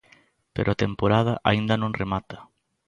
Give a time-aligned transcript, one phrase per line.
[0.55, 2.37] Pero a temporada aínda non remata.